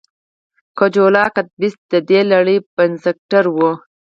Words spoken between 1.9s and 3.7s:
د دې لړۍ بنسټګر و